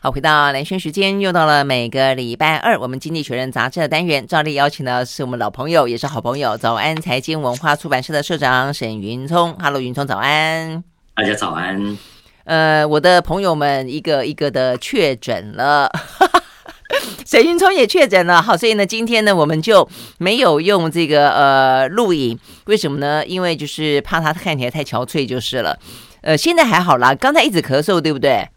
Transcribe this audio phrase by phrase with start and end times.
[0.00, 9.52] 好，回到蓝轩时间，又到了每个礼拜二，我们《经济学人》杂志的单元，照例邀请的是我们老朋友，也是好朋友，早安财经文化出版社的社长沈云聪。
[9.58, 10.84] Hello，云聪，早安。
[11.16, 11.98] 大家早安。
[12.44, 15.90] 呃，我的朋友们一个一个的确诊了，
[17.26, 18.40] 沈云聪也确诊了。
[18.40, 19.88] 好，所以呢，今天呢，我们就
[20.18, 23.26] 没有用这个呃录影，为什么呢？
[23.26, 25.76] 因为就是怕他看起来太憔悴就是了。
[26.20, 28.48] 呃，现在还好啦，刚才一直咳嗽，对不对？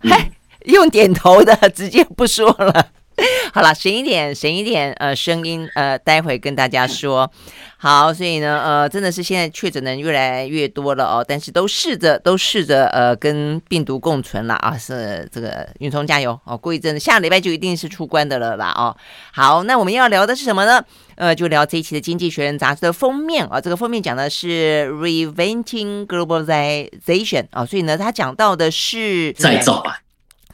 [0.00, 0.32] 嗨、嗯。
[0.64, 2.88] 用点头的，直接不说了。
[3.52, 7.30] 好了，省一点，省一点，呃，声音，呃，待会跟大家说。
[7.76, 14.74] 好，所以呢，呃，真的是现在确诊人越来越多了哦，但是都试着，都试着，呃，跟病毒共存了啊。
[14.78, 18.96] 是这个云聪加油哦，过一阵子下礼拜就一定是出关的了啦哦。
[19.32, 20.82] 好，那我们要聊的是什么呢？
[21.16, 30.00] 呃，就聊这一期的《经济学人》杂志的封面啊，这个封面讲的是 Reventing Globalization 啊，所以呢，他讲到的是再造吧。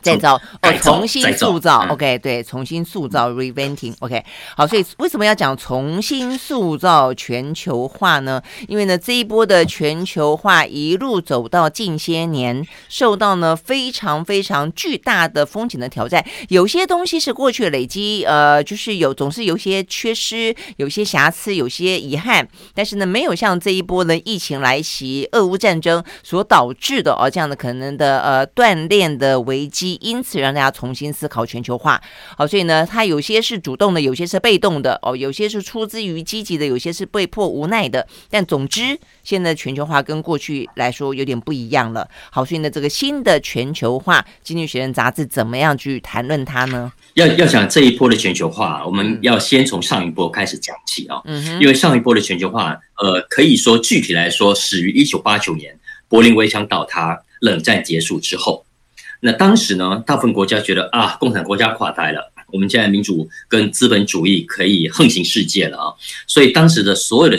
[0.07, 4.25] 再造哦，重新塑造，OK，对，重新塑造，reventing，OK，
[4.57, 8.41] 好，所以为什么要讲重新塑造全球化呢？
[8.69, 16.25] 因为呢，这一波的全球化一路走到近些年，受到呢非常非常巨大的风险的挑战。
[16.51, 29.96] 有些东西是过去累积，呃，就是有总是有些缺失，有些瑕疵，有些遗憾，但是呢，没有像这一波呢疫情来袭、俄乌战争所导致的哦这样的可能的呃锻炼的危机。
[30.01, 32.01] 因此，让大家重新思考全球化。
[32.37, 34.99] 好，所以呢，它有些是主动的，有些是被动的。
[35.03, 38.07] 哦，有些是出自于积极的，有些是被迫无奈的。
[38.31, 42.09] 但总之，现在全球化跟过去来说有点不一样了。
[42.31, 46.93] 好，所以呢，这个新的全球化，《经济学人》杂志怎么样去谈论它呢？
[47.15, 51.21] 要要讲这一波的全球化，我们要先从上一波开始讲起啊。
[51.25, 51.61] 嗯哼。
[51.61, 58.66] 因为上一波的全球化，呃，可以说具体来说，始于一九八九年柏林围墙倒塌，冷战结束之后。
[59.27, 65.93] 那当时呢，大部分国家觉得啊，共产国家垮台了，我们现在民主跟资本主义可以横行世界了啊，
[66.29, 67.37] 所以当时的所有的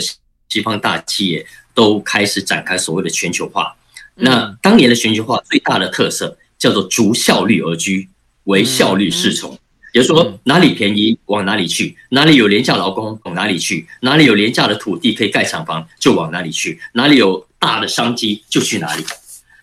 [0.50, 3.74] 西方大企业都开始展开所谓的全球化。
[4.16, 8.06] 那当年的全球化最大的特色叫做逐效率而居，
[8.44, 9.58] 唯效率是从，
[9.94, 19.02] 也就是说哪里便宜往哪里去，哪里有廉价劳工往哪里去，哪里有廉价的土地可以盖厂房就往哪里去，哪里有大的商机就去哪里。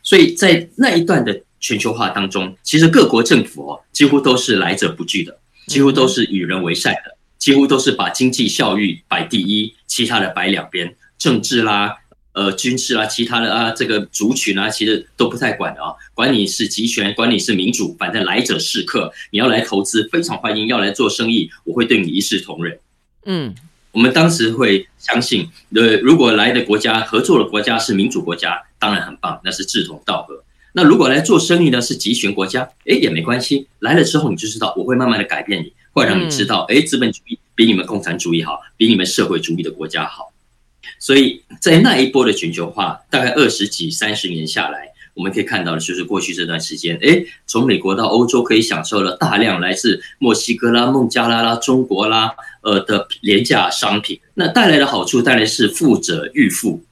[0.01, 1.39] 所以在那一段的。
[1.65, 11.95] 全球化当中，其实各国政府哦，几乎都是来者不拒的，几乎都是与人为善的，几乎都是把经济效益摆第一，其他的摆两边，政治啦、
[12.33, 22.77] 呃军事啦、其他的啊这个族群啊，其实都不太管的啊，管你是集权，管你是民主，反正来者是客，你要来投资非常欢迎，要来做生意，我会对你一视同仁。
[23.25, 23.55] 嗯，
[23.91, 30.43] 我们当时会相信，呃，如果来的国家合作的国家是民主国家，当然很棒，那是志同道合。
[30.77, 33.65] 那如果来做生意呢，是集权国家，哎，也没关系。
[33.79, 40.33] 来了之后你就知道，我会慢慢的改变你，会让你知道，诶，资本主义比你们共产主义好，比你们社会主义的国家好。
[40.99, 54.19] 所以在那一波的全球化，大概二十几、三十年下来，我们可以看到的就是过去这段时间，哎，从美国到欧洲可以享受了大量来自墨西哥啦、孟加拉啦、中国啦，呃的廉价商品。
[54.33, 56.83] 那带来的好处，带来是富者愈富，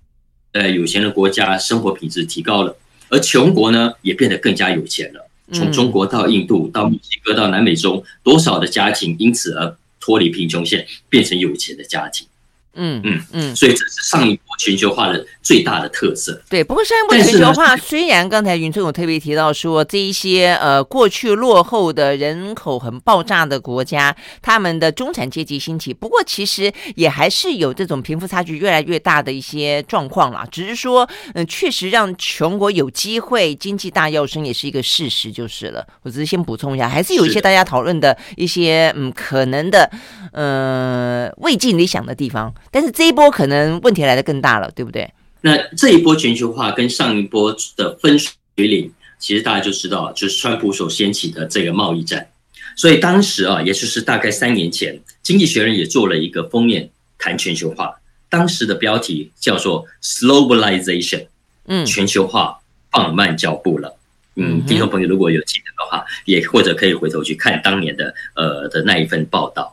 [0.54, 2.78] 呃，有钱的国家生活品质提高了。
[3.14, 5.30] 而穷国呢，也变得更加有钱了。
[5.52, 12.26] 从中国到印度，到墨西哥，到南美洲，多少的家庭因此而脱离贫穷线，变成有钱的家庭。
[12.74, 16.42] 嗯嗯嗯，所以这是上一波全球化的最大的特色。
[16.50, 30.48] 对，不过上一波全球化虽然刚才云春有特别提到说，这一些呃过去落后的人口很爆炸的国家，他们的中产阶级兴起，不过其实也还是有这种贫富差距越来越大的一些状况啦。
[30.50, 35.86] 只是说，嗯，确实让穷国有机会经济大跃升也是一个事实，就是了。
[36.04, 39.90] 我只是先补充一下，还是有一些大家讨论的一些嗯可能的
[40.32, 42.54] 呃未尽理想的地方。
[42.72, 45.12] 但是这一波可能问题来的更大了，对不对？
[45.42, 52.28] 那这一波全球化跟上一波的分水岭，其实大家就知道，就是川普所掀起的这个贸易战。
[52.76, 57.94] 所以当时啊，也就是大概三年前，《经济学人》也做了一个封面谈全球化，
[58.30, 61.28] 当时的标题叫做 “Slowbalization”，
[61.66, 62.60] 嗯，全球化
[62.92, 63.96] 放慢脚步了。
[64.36, 69.73] 嗯，听众朋友如果有记得的话，也或者可以回头去看当年的呃的那一份报道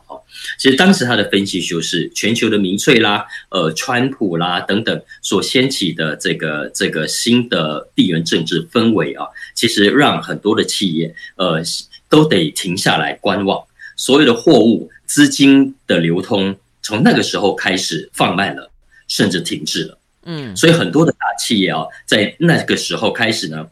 [0.57, 11.61] 其实当时他的分析就是全球的民粹啦、呃川普啦等等所掀起的这个这个新的地缘政治氛围啊，其实让很多的企业呃
[12.09, 13.63] 都得停下来观望，
[13.95, 18.71] 所有的货物资金的流通从那个时候开始放慢了，
[19.07, 19.97] 甚至停滞了。
[20.23, 23.67] 嗯，所以很多的大企业啊，在那个时候开始呢。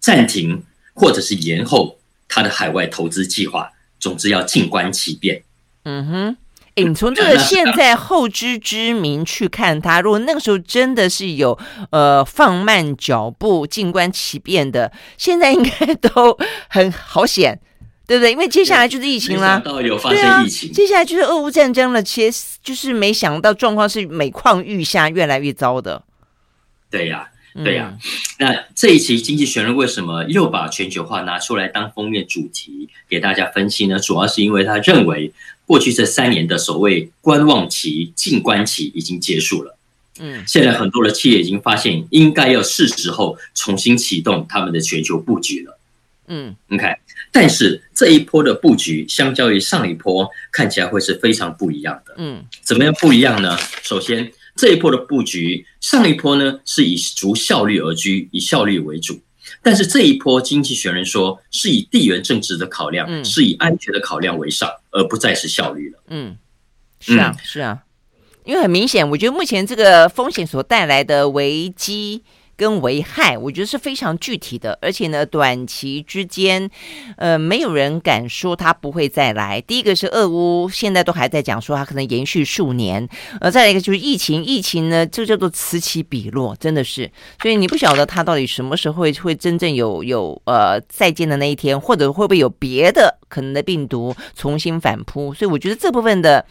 [0.00, 0.62] 暂停
[0.94, 1.98] 或者是延后
[2.28, 3.68] 他的海外投资计划。
[3.98, 5.42] 总之要静观其变。
[5.90, 6.36] 嗯哼，
[6.74, 11.58] 哎，你从这个现在后知之明去看他，如果那个时候真的是有
[11.90, 16.36] 呃放慢脚步、静观其变的，现在应该都
[16.68, 17.58] 很好险，
[18.06, 18.32] 对不对？
[18.32, 22.02] 因为接下来就是疫情啦， 到有发生疫情，啊，接下来就是俄乌战争了。
[22.02, 26.02] 其实就是没想到状况是每况愈下，越来越糟的。
[26.90, 27.30] 对呀。
[27.64, 27.98] 对呀、啊，
[28.38, 33.98] 那这一期《经济学人》为什么又把全球化拿出来当封面主题给大家分析呢？
[33.98, 35.32] 主要是因为他认为
[35.68, 39.76] 过去这三年的所谓观望期、静观期已经结束了。
[40.18, 45.78] 嗯，现在很多的企业已经发现，应该要是时候重新启动他们的全球布局了。
[46.26, 46.84] 嗯，OK，
[47.30, 52.14] 但是这一波的布局相较于上一波看起来会是非常不一样的。
[52.16, 53.56] 嗯，怎么样不一样呢？
[53.82, 54.32] 首先。
[54.60, 59.20] 这一波的布局，上一波呢是以逐效率而居，以效率为主。
[59.62, 65.98] 但是这一波，经济学人说是以地缘政治的考量，嗯、是以安全的考量为上，而不再是效率了。
[66.08, 66.36] 嗯，
[67.00, 67.82] 是啊，嗯、是啊，
[68.44, 72.22] 因为很明显，我觉得目前这个风险所带来的危机。
[72.58, 76.68] 跟危害，我觉得是非常具体的，而且呢，短期之间，
[77.16, 79.60] 呃，没有人敢说它不会再来。
[79.60, 83.08] 第一个是俄乌，现在都还在讲说它可能延续数年，
[83.40, 87.08] 呃，再来一个就是疫情，疫情呢，这叫做此起彼落，真的是，
[87.40, 96.44] 所以你不晓得它到底什么时候会会真正有有呃再见的那一天，或者会不会有别的可能的病毒重新反扑，所以我觉得这部分的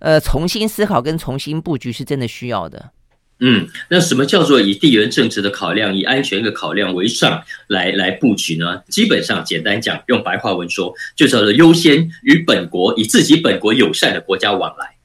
[0.00, 2.90] 呃重新思考跟重新布局是真的需要的。
[3.38, 8.82] 嗯，那什么叫做以地缘政治的考量、以安全的考量为上来来布局呢？
[8.88, 14.96] 基本上，简单讲，用白话文说，就叫做优先与本国以自己本国友善的国家往来，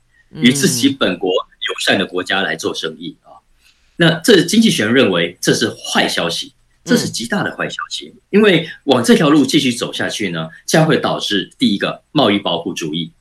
[0.41, 3.43] 与自己本国友善的国家来做生意啊。
[3.97, 6.53] 那这经济学人认为这是坏消息，
[6.85, 13.11] 这是极大的坏消息，因为往这条路继续走下去呢，将会导致第一个贸易保护主义，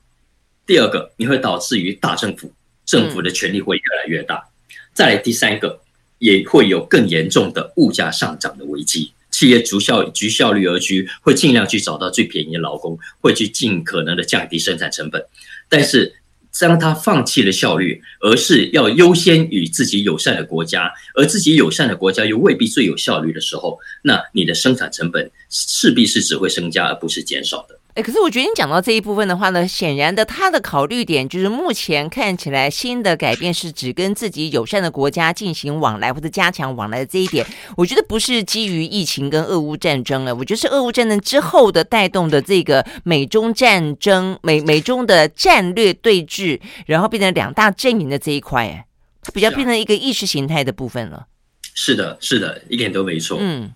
[0.65, 2.53] 第二个你会导致于大政府，
[2.85, 4.47] 政府的权力会越来越大。
[4.93, 5.81] 再来第三个，
[6.19, 9.11] 也会有更严重的物价上涨的危机。
[9.31, 15.25] 企业逐效逐效率而居，会尽量去找到最便宜的劳工，会去尽可能的降低生产成本。
[15.69, 16.13] 但是，
[16.59, 27.79] 当他放弃了效率，而是要优先与自己友善的国家，而自己友善的国家又未必最有效率的时候，那你的生产成本势必是只会增加，而不是减少的。
[28.01, 37.45] 哎，可是我觉得你讲到这一部分的话呢，显然的，他的考虑点就是目前看起来新的改变是只跟自己友善的国家进行往来或者加强往来的这一点，
[37.77, 48.87] 我觉得不是基于疫情跟俄乌战争了，我觉得是俄乌战争之后的带动的这个美中战争、美美中的战略对峙，然后变成两大阵营的这一块，哎，
[49.21, 51.27] 它比较变成一个意识形态的部分了。
[51.75, 53.37] 是的，是的，一点都没错。
[53.39, 53.71] 嗯。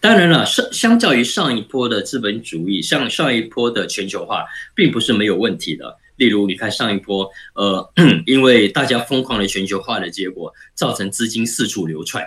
[0.00, 5.96] 当然了，相相较于上一波的资本主义，像上一波的全球化，并不是没有问题的。
[6.16, 7.92] 例如，你看上一波，呃，
[8.26, 12.24] 因为大家疯狂的全球化的结果，造成资金四处流窜，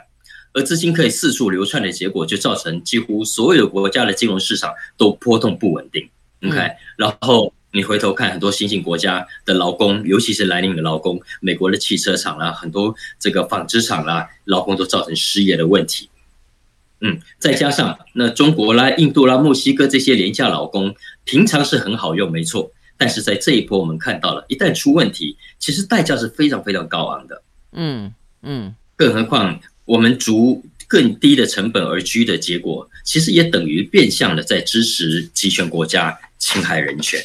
[0.54, 6.08] 而资金可以四处流窜的结果，就造成几乎所有的国家的金融市场都波动不稳定。
[6.44, 16.08] OK，嗯，然后你回头看很多新兴国家的劳工，尤其是蓝领的劳工，美国的汽车厂啦，很多这个纺织厂啦，劳工都造成失业的问题。
[17.02, 20.94] 嗯，再加上那中国啦、印度啦、墨西哥这些廉价劳工，
[21.24, 22.72] 平常是很好用，没错。
[22.98, 27.42] 但是在这一波，我们看到了，一旦出问题，其实代价是非常非常高昂的。
[27.72, 37.24] 嗯嗯，更何况我们逐更低的成本而居的结果，其实也等于变相的在支持集权国家侵害人权。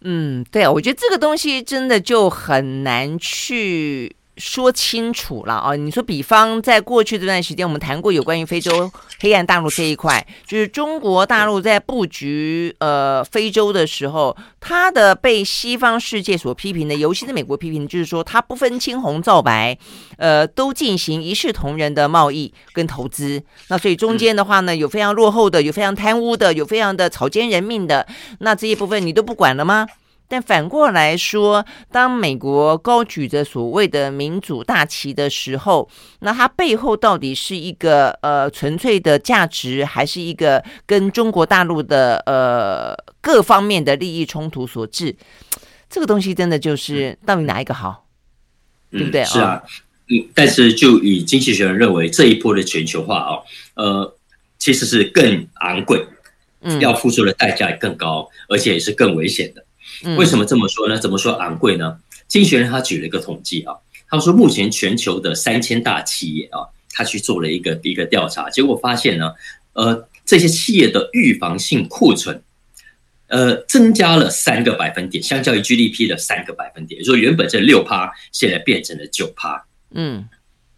[0.00, 4.15] 嗯，对啊，我觉得这个东西真的就很难去。
[4.36, 5.74] 说清楚了啊！
[5.74, 8.90] 你说，比方在过去这段时间，我们谈过有关于非洲
[9.20, 19.78] 黑暗大陆这一块，就是中国大陆在布局呃非洲的时候，它的被西方世界所批评的，尤其是美国批评，就是说它不分青红皂白，
[20.18, 23.42] 呃，都进行一视同仁的贸易跟投资。
[23.68, 28.06] 那所以中间的话呢，有非常落后的，有非常贪污的，有非常的草菅人命的，
[28.40, 29.86] 那这一部分你都不管了吗？
[30.28, 35.88] 但反过来说，当美国高举着所谓的民主大旗的时候，
[36.20, 45.14] 那它背后到底是一个呃纯粹的价值，还是一个跟中国大陆的呃各方面的利益冲突所致？
[45.88, 48.06] 这个东西真的就是到底哪一个好，
[48.90, 49.24] 嗯、对不对？
[49.24, 49.62] 是啊，
[50.08, 53.38] 嗯，但是就以经济学人认为，这一波的全球化啊，
[53.74, 54.16] 呃，
[54.58, 56.04] 其实是更昂贵，
[56.62, 59.64] 嗯，要付出的代价也更高，而且也是更危险的。
[60.16, 60.98] 为什么这么说呢？
[60.98, 61.98] 怎么说昂贵呢？
[62.28, 63.74] 经济学人他举了一个统计啊，
[64.08, 69.32] 他说目前全球的三千大企业啊，他去做了一个一个调查，结果发现呢，
[69.74, 72.42] 呃，这些企业的预防性库存，
[73.28, 79.64] 呃，增加了三个百分点，相较于 GDP 的三个百分点，也就是说原本这六趴，现在变成了九趴。
[79.92, 80.28] 嗯，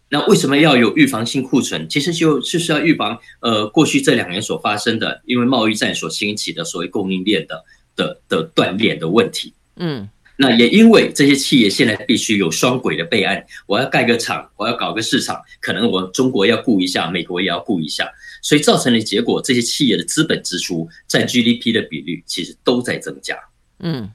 [0.09, 1.89] 那为什么要有预防性库存？
[1.89, 7.65] 其实就就是要预防呃过去这两年所发生的，因为贸易战所兴起的所谓供应链的
[7.99, 9.53] 的的锻炼的问题。
[9.75, 10.07] 嗯。
[10.41, 18.09] 那也因为这些企业现在必须有双轨的备案，我要盖个厂，我要搞个市场，可能我中国要顾一下，美国也要顾一下，
[18.41, 23.37] 所以造成的结果，这些企业的资本支出占 GDP 的比率其实都在增加。
[23.79, 24.09] 嗯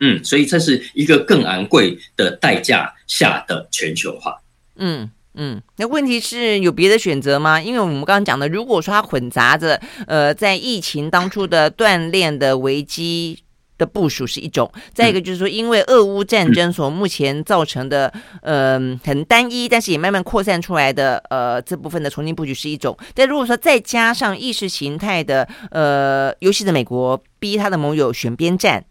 [0.00, 4.38] 嗯，所以这是一个更昂贵的代价下的全球化。
[4.76, 7.60] 嗯嗯，那问题是有别的选择吗？
[7.60, 13.38] 因为我们刚刚讲的，如果说它混杂着呃，在疫情当初的锻炼的危机。
[13.76, 18.06] 的部署是一种，再一个就是说，因为俄乌战争所目前造成的，
[18.42, 22.96] 嗯、呃，很单一，但是也慢慢扩散出来的，呃，这部分的重新布局是一种。
[23.14, 28.84] 但如果说再加上意识形态的，呃，尤其是美国逼他的盟友选边站，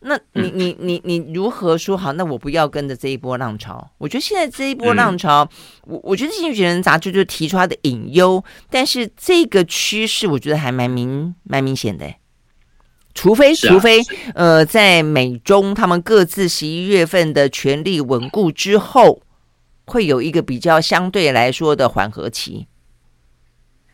[0.00, 2.12] 那你你你你如何说好？
[2.12, 3.90] 那我不要跟着这一波浪潮。
[3.98, 5.48] 我觉得现在这一波浪潮，
[5.82, 12.14] 我我觉得《经济学人》杂志就提出它的隐忧，但是这个趋势我觉得还蛮明蛮明显的。
[13.14, 14.00] 除非，除非，
[14.34, 19.22] 呃，在美中他们各自十一月份的权力稳固之后，
[19.86, 22.68] 会有一个比较相对来说的缓和期。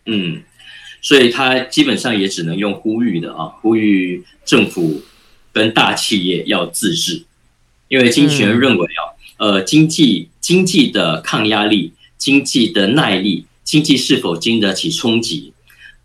[0.05, 0.43] 嗯，
[1.01, 5.01] 所以他基本上也只能用呼吁的啊，呼吁政府
[5.55, 7.25] 跟大企业要自治，
[7.89, 9.01] 因为经济学人认为啊，
[9.39, 15.55] 呃，经济经济的抗压力、经济的耐力、经济是否经得起冲击，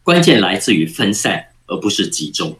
[0.03, 2.57] 关键来自于分散，而不是集中。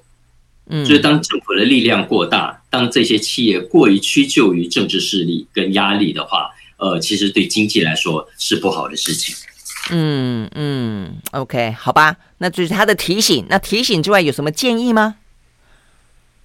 [0.66, 9.36] 嗯，就是当政府的力量过大，当这些企业过于屈就于政治势力跟压力的话，呃，其实对经济来说是不好的事情。
[9.92, 13.46] 嗯嗯，OK，好吧，那就是他的提醒。
[13.50, 15.16] 那提醒之外有什么建议吗？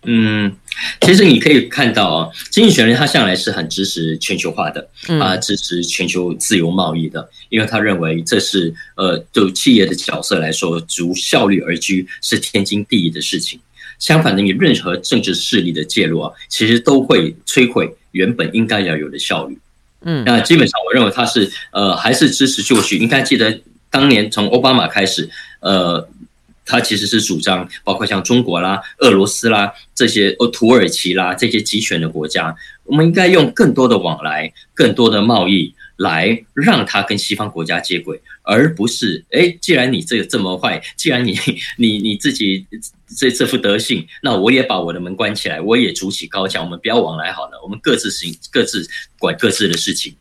[0.04, 0.52] 嗯，
[1.00, 4.88] 其实你可以看到啊，经济学人他向来是很支持全球化的，
[5.20, 13.58] 啊，支持全球自由贸易的，因为他认为这是呃，就企业的角色来说，逐效率而居是天经地义的事情。
[13.98, 19.58] 相反的，你任何政治势力的介入啊，其实都会摧毁原本应该要有的效率。
[20.02, 22.98] 嗯，那基本上我认为他是呃还是支持就绪。
[22.98, 25.30] 应该记得当年从奥巴马开始，
[25.60, 26.06] 呃，
[26.64, 32.54] 他其实是主张包括像中国啦、俄罗斯啦这些，呃，土耳其啦这些集权的国家，
[32.84, 38.20] 我们应该用更多的往来、更多的贸易来让他跟西方国家接轨。
[38.46, 41.34] 而不是哎，既然你这个这么坏，既然你
[41.78, 42.66] 你你自己
[43.16, 48.86] 这这副德性，那我也把我的门关起来，我也筑起高墙，我们不要往来好了，我们各自行各自
[49.18, 50.14] 管各自的事情。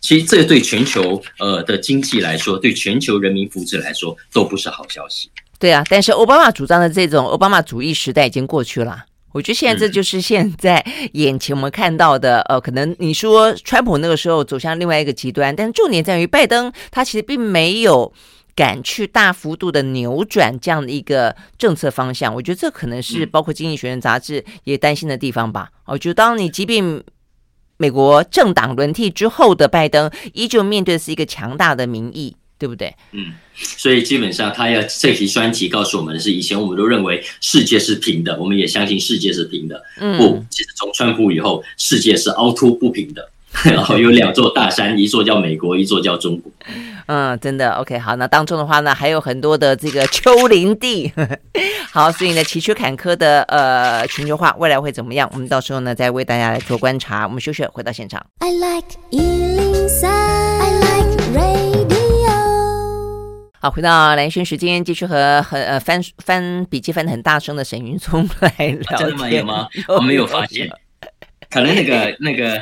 [0.00, 5.30] 其实这对全球呃的经济来说，对全球人民福祉来说，都不是好消息。
[5.60, 9.04] 对啊，但是奥巴马主张的这种奥巴马主义时代已经过去了。
[9.32, 18.12] 我觉得现在这就是现在眼前我们看到的，呃，可能你说川普那个时候走向另外一个极端，但是重点在于拜登他其实并没有
[18.56, 22.34] 敢去大幅度的扭转这样的一个政策方向。
[22.34, 25.68] 我觉得这可能是包括《经济学人》杂志也担心的地方吧。
[25.84, 27.02] 我觉得当你即便
[27.76, 32.34] 美国政党轮替之后的拜登，依旧面对的是一个强大的民意。
[32.60, 32.94] 对不对？
[33.12, 39.82] 嗯，所以基本上他要这题专题告诉我们的是，以前我们都认为世界是平的，我们也相信世界是平的。
[39.98, 43.30] 嗯，不，其实从川普以后，世界是凹凸不平的，
[43.64, 46.52] 然后有两座大山，一座叫美国，一座叫中国。
[47.12, 47.98] 嗯，真的 OK。
[47.98, 51.10] 好，那当中的话呢，还有很多的这个丘陵地。
[51.90, 55.28] 好，所以呢，崎岖坎坷的呃全球化未来会怎么样？
[55.32, 57.26] 我们到时候呢再为大家来做观察。
[57.26, 58.24] 我们休息，回到现场。
[58.38, 58.84] I like
[63.62, 68.98] 好，回到蓝轩时间，继续和很呃翻翻笔记翻的很大声的沈云聪 来聊天。
[68.98, 69.28] 真的吗？
[69.28, 69.68] 有吗？
[69.86, 70.66] 我没有发现，
[71.50, 72.58] 可能那个 那个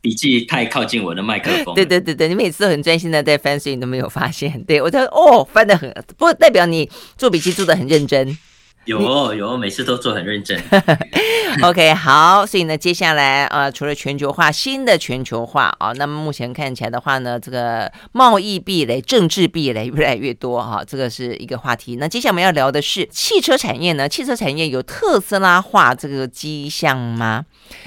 [0.00, 1.74] 笔记太靠近我的麦克风。
[1.74, 4.58] 对对对对，你每次都很专心的在翻，所以你都没有发现。
[4.64, 8.38] 对我在哦，翻的很，不代表你做笔记做的很认真。
[8.86, 10.60] 有有，每次都做很认真。
[11.62, 21.96] OK，好，所以呢，接下来呃，除了全球化，新的全球化啊，那么目前看起来的话呢，这个贸易壁垒、政治壁垒越来越多哈、啊，这个是一个话题。
[21.96, 24.08] 那接下来我们要聊的是汽车产业呢？
[24.08, 27.44] 汽车产业有特斯拉化这个迹象吗？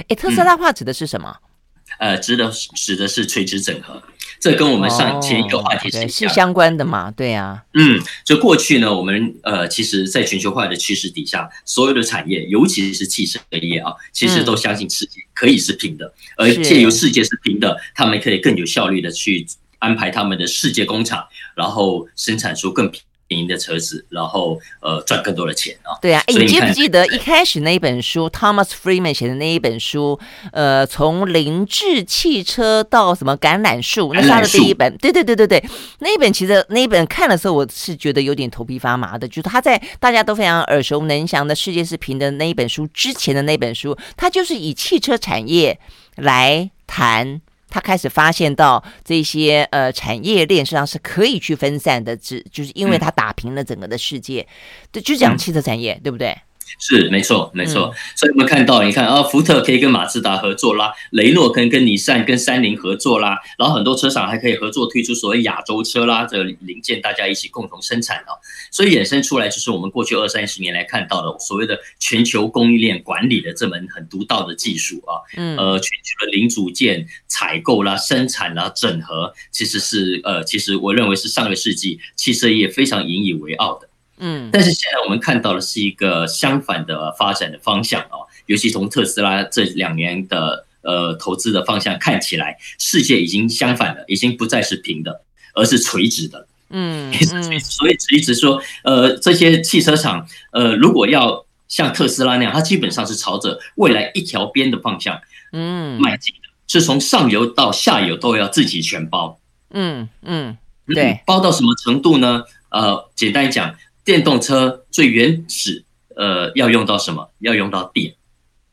[0.08, 1.29] 诶，特斯拉化指的是什么？
[1.29, 1.49] 嗯、
[1.98, 4.01] 呃，指的指的是垂直整合。
[4.39, 7.12] 这跟我们上前一个话题是、哦、是相关的嘛？
[7.12, 16.05] 对呀、啊，嗯，就过去呢，我们呃，其实，在全球化的趋势底下，所有的产业，尤其是汽车业啊，其实都相信世界可以是平的，
[16.38, 19.46] 嗯、而借由世界是平的，他们可以更有效率的去
[19.79, 22.89] 安排他们的世界工厂，然后生产出更
[23.30, 25.96] 便宜的车子，然后呃赚更多的钱啊。
[26.02, 30.20] 对啊，哎，你记不记得一开始那一本书，Thomas Friedman 写的那一本书？
[30.52, 34.98] 呃，从凌志汽车到什么橄榄树，那是他的第一本。
[34.98, 35.64] 对对对对对，
[36.00, 39.28] 那一本其实那一本看的时候，我是觉得有点头皮发麻的。
[39.28, 45.80] 就是他在大家都非常耳熟能详的世界是平的那一本书之前的那本书，他就是以汽车产业
[46.16, 47.40] 来谈。
[47.70, 54.46] 他开始发现到这些呃产业链实际上是可以去分散的，只就是因为他打平了整个的世界，
[54.92, 56.36] 对、嗯，就讲汽车产业，嗯、对不对？
[56.78, 57.94] 是没错，没错。
[58.16, 68.36] 所以我们看到，你看啊，福特可以跟马自达合作啦，雷诺可以跟尼桑、跟三菱合作啦，然后很多车厂还可以合作推出所谓亚洲车啦，这个零件大家一起共同生产啊。
[68.72, 75.22] 所以衍生出来就是我们过去二三十年来看到的所谓的全球供应链管理的这门很独到的技术啊。
[75.38, 83.90] 嗯，呃，全球的零组件采购啦、生产啦、整合，其实是呃，其实我认为是上个世纪汽车业非常引以为傲的。
[84.20, 95.22] 嗯，但是现在我们看到的是一个相反的发展的方向哦，尤其从特斯拉这两年的呃投资的方向看起来，世界已经相反了，已经不再是平的，
[95.54, 96.48] 而是垂直的。
[96.70, 97.12] 嗯，
[97.62, 105.20] 所以一直说，呃，这些汽车厂呃，如果要像特斯拉那样，它基本上是朝着未来一条边的方向
[105.54, 109.40] 嗯迈进的，是从上游到下游都要自己全包。
[109.72, 110.58] 嗯嗯，
[110.88, 112.44] 对，包到什么程度呢？
[112.70, 113.76] 呃，简单讲。
[114.10, 115.86] 电动车最原始，
[116.16, 117.30] 呃，要用到什么？
[117.42, 118.16] 要用到电，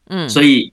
[0.07, 0.73] 嗯，所以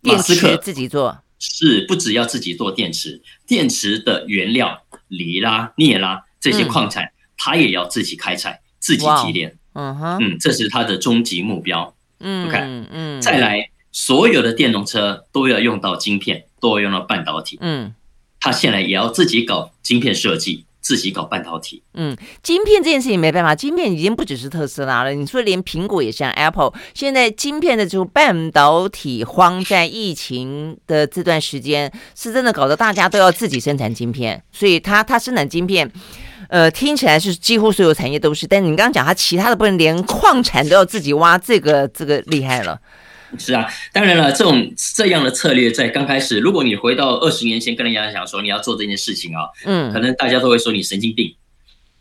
[0.00, 1.20] 马斯克自己做。
[1.38, 11.94] 是不只要自己做电池，电池的原料锂啦、镍啦这些矿产，他也要自己开采、自己提炼，嗯哼，嗯，这是他的终极目标。
[12.18, 12.58] 嗯，OK，
[12.90, 17.94] 嗯，再来，所有的电动车都要用到晶片，都要用到半导体，嗯，
[18.40, 20.64] 他现在也要自己搞晶片设计。
[20.82, 25.14] 自己搞半导体，嗯，晶片这件事情没办法，晶片已经不只是特斯拉了。
[25.14, 34.42] 你说连苹果也像 Apple，现在晶片的这种半导体荒，在疫情的这段时间，是真的搞得大家都要自己生产晶片。
[34.50, 35.88] 所以它它生产晶片，
[36.48, 42.80] 呃，听起来是几乎所有产业都是，但你刚刚讲它其他的部分，连矿产都要自己挖，这个这个厉害了。
[43.38, 51.34] 是啊，当然了，这种这样的策略在刚开始，如果你回到二十年前跟人家讲说你要做这件事情啊，嗯，可能大家都会说你神经病。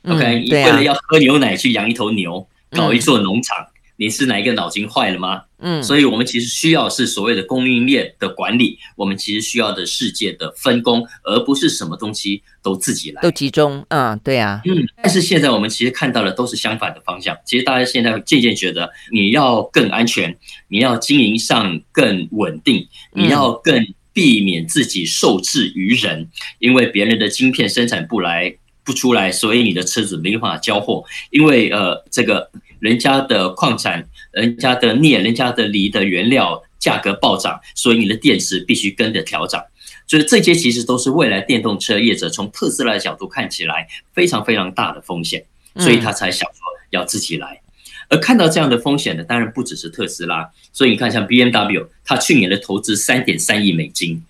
[0.03, 3.57] 嗯、OK，你为了要喝牛奶去养一头牛，嗯、搞一座农场。
[3.59, 3.70] 嗯
[4.01, 5.43] 你是哪一个脑筋坏了吗？
[5.59, 13.85] 嗯，所以我们其实需要是所谓的供应链的管理，我们其实需要的世界的分工，而不是什么东西都自己来，都集中。
[13.89, 14.83] 嗯，对啊，嗯。
[15.03, 17.37] 但是现在我们其实看到的都是相反的方向。
[17.45, 20.35] 其实大家现在渐渐觉得，你要更安全，
[20.69, 32.49] 你要经营上更稳定，你要更避免自己受制于人，因为别人的晶片生产不来不出来，所以你的车子没办法交货，因为呃这个。
[32.81, 39.63] 人家的矿产、人家的镍、人家的锂的原料价格暴涨，所以你的电池必须跟着调涨。
[40.07, 45.45] 所以这些其实都是未来电动车业者从特斯拉的角度看起来非常非常大的风险，
[45.77, 47.61] 所以他才想说要自己来。
[48.09, 50.51] 而看到这样的风险的，当然不只是特斯拉。
[50.73, 54.21] 所以你看，像 BMW，它去年的投资三点三亿美金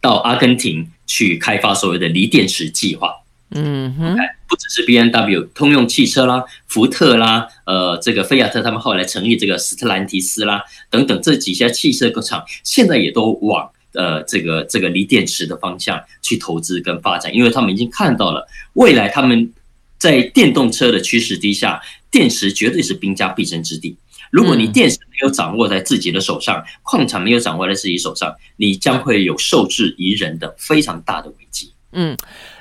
[0.00, 3.12] 到阿根廷去开发所谓的锂电池计划。
[3.50, 4.16] 嗯哼，
[4.48, 19.52] 不只是 B M W，通用汽车啦、福特啦、呃，这个菲亚特，他们后来成立这个斯特兰提斯啦等等这几家汽车工厂，现在也都往呃这个这个锂电池的方向去投资跟发展，因为他们已经看到了未来他们
[19.96, 21.80] 在电动车的趋势底下，
[22.10, 23.96] 电池绝对是兵家必争之地。
[24.32, 31.72] 如果你电池没有掌握在自己的手上，矿产没有掌握在自己手上，你将会有受制于人的非常大的危机。
[31.92, 32.16] 嗯。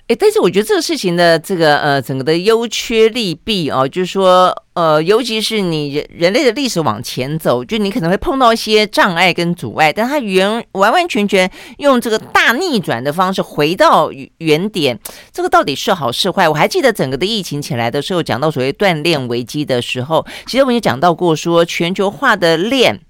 [0.08, 15.00] 哎，但是我觉得这个事情的这个呃，整个的优缺利弊哦，就是说呃，尤其是你人人类的历史往前走，就你可能会碰到一些障碍跟阻碍，但它原完完全全用这个大逆转的方式回到原点，
[15.34, 16.48] 这个到底是好是坏？
[16.48, 23.02] 我还记得整个的疫情起来的时候，讲到所谓锻炼危机的时候，其实我们也讲到过说，全球化的链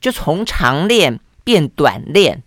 [0.00, 2.44] 就从长链变短链。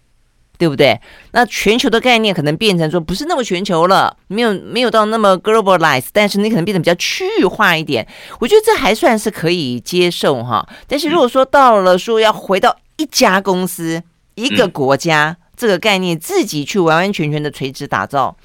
[0.62, 0.95] 对不对？
[1.32, 8.08] 那全球的概念可能变成说不是那么全球了，没有没有到那么 globalized，但是你可能变得比较区域化一点。
[8.39, 10.63] 我觉得这还算是可以接受哈。
[10.88, 14.04] 但是如果说到了说要回到一家公司、
[14.36, 18.38] 一个国家这个概念，自己去完完全全的垂直打造，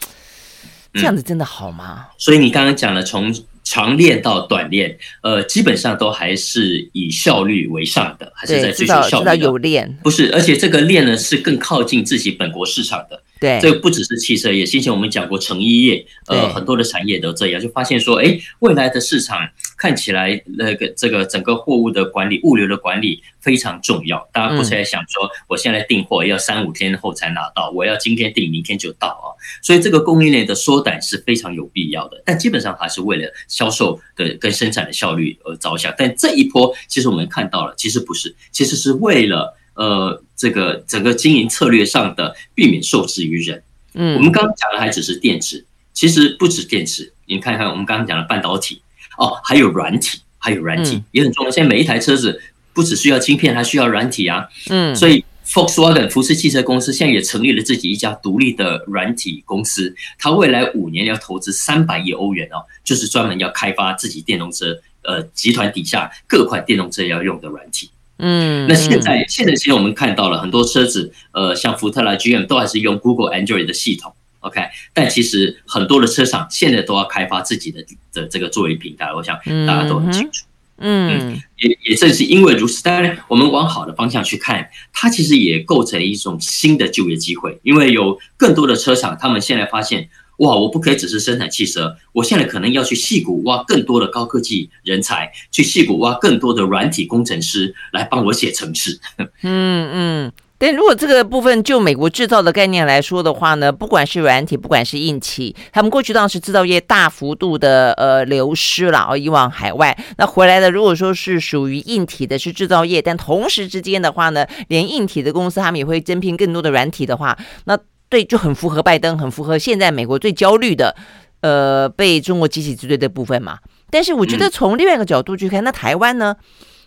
[0.95, 2.07] 这样子真的好吗？
[2.17, 3.31] 所以你刚刚讲了从。
[3.67, 9.37] 长链到短链，呃，基本上都还是以效率为上的，还是在追求效率的。
[9.37, 19.37] 有练不是，而且这个链呢是更靠近自己本国市场的，对，这个不只是汽车业，先前我们讲过成衣业，呃，很多的产业都这样，就发现说，哎，未来的市场
[19.77, 24.29] 看起来那个这个整个货物的管理、物流的管理非常重要。
[24.33, 29.27] 大家不是在想说，我现在订货要三五天后才拿到，我要今天订，明天就到啊。
[29.63, 32.23] 所以这个供应链的缩短是非常有必要的。
[32.25, 35.95] 但基本上还是为了销售的跟生产的效率而着想。
[35.97, 39.57] 但这一波，其实我们看到了，其实不是，其实是为了。
[39.77, 43.63] 呃，这个整个经营策略上的避免受制于人。
[43.93, 47.13] 嗯，我们刚刚讲的还只是电池，其实不止电池。
[47.27, 48.81] 你看看我们刚刚讲的半导体，
[49.17, 51.51] 哦，还有软体，还有软体也很重要。
[51.51, 52.41] 现在每一台车子
[52.73, 54.47] 不只需要晶片，还需要软体啊。
[54.69, 67.91] 嗯，所以 Volkswagen 福斯汽车公司现在也成立了自己一家独立的软体公司，它未来五年要投资三百亿欧元哦，就是专门要开发自己电动车呃集团底下各款电动车要用的软体。
[68.19, 74.15] 嗯，那现在现在其实我们看到了很多车子，呃，像福特啦、GM 都还是用 Google Android 的系统
[74.47, 74.61] ，OK。
[74.93, 80.45] 但其实很多的车厂现在都要开发自己的的这个作为平台，我想大家都很清楚。
[80.79, 90.09] 嗯，也也正是因为如此，当然我们往好的方向去看，它其实也构成一种新的就业机会，因为有更多的车厂，他们现在发现。
[90.41, 90.55] 哇！
[90.55, 99.01] 我不可以只是生产汽车，我现在可能要去矽谷挖更多的高科技人才，去矽谷挖更多的软体工程师来帮我写程式。
[99.41, 117.79] 嗯 嗯，但如果这个部分就美国制造的概念来说的话呢，不管是软体，不管是硬体，他们过去当时制造业大幅度的呃流失了，而以往海外那回来的，如果说是属于硬体的，是制造业，但同时之间的话呢，连硬体的公司他们也会增聘更多的软体的话，那。
[118.09, 120.95] 对，就很符合拜登，很符合现在美国最焦虑的，
[121.41, 123.59] 呃，被中国集体制裁的部分嘛。
[123.91, 126.37] 但是我觉得从另外一个角度去看，那台湾呢？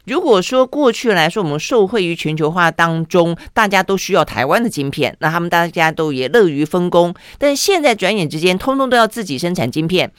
[0.10, 7.14] 如果说过去来说，我们受惠于全球化当中，大家都需要台湾的晶片，那他们大家都也乐于分工。
[7.38, 10.12] 但现在转眼之间，通通都要自己生产晶片。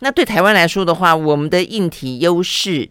[0.00, 2.90] 那对台湾来说的话，我们的硬体优势。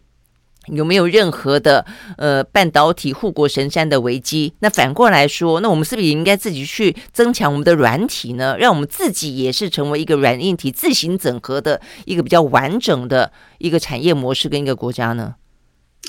[0.67, 1.85] 有没有任何的
[2.17, 4.53] 呃半导体护国神山的危机？
[4.59, 8.57] 那反过来说，那我们是不是也应该自己去增强我们的软体呢？
[8.59, 15.35] 让我们自己也是成为一个软硬体自行整合的一个比较完整的一个产业模式跟一个国家呢？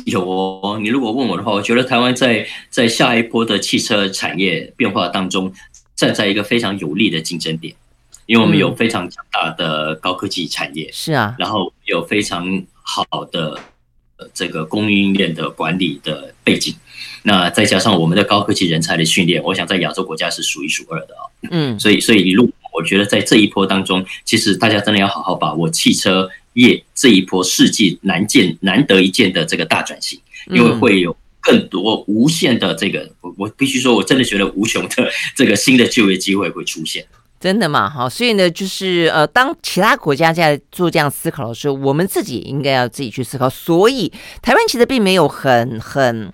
[0.06, 5.52] 有哦，你如果问我的话，我觉得台湾在在下一波的汽车产业变化当中，
[5.96, 7.74] 站在一个非常有利的竞争点，
[8.26, 13.58] 因为我们有非常强大的高科技产业，是啊，然后有非常好的。
[14.34, 16.74] 这个供应链的管理的背景，
[17.22, 21.22] 那再加上我们的高科技人才的训练，我想在亚洲国家是数一数二的啊。
[21.52, 37.06] 嗯，所以所以一路，我觉得在这一波当中，其实大家真的要好好把握汽车业这一波世纪难见、难得一见的这个大转型，因为会有更多无限的这个，我我必须说，我真的觉得无穷的这个新的就业机会会出现。
[37.40, 37.88] 真的嘛？
[37.88, 43.48] 好，所以呢，就是呃，当其他国家在做这样思考的时候，我们自己应该要自己去思考。
[43.48, 46.32] 所以，台湾其实并没有很很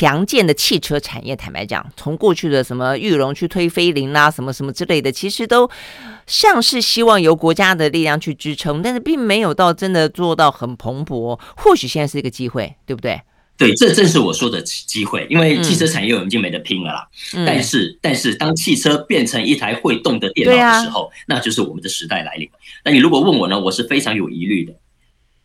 [0.00, 1.36] 强健的汽车产业。
[1.36, 5.70] 坦白讲，从过去的什么玉龙去推飞凌啊，什么什么之类的，其实都
[6.26, 11.38] 像是希望由国家的力量去支撑，但是并没有到真的做到很蓬勃。
[11.54, 13.20] 或许现在是一个机会，对不对？
[13.58, 17.06] 对，这正是我说的机会，因为汽车产业我们已经没得拼了啦。
[17.34, 22.48] 嗯、但是，但是当汽车变成一台会动的电脑的时候，啊、那就是我们的时代来临。
[22.86, 24.72] 那你如果问我呢，我是非常有疑虑的，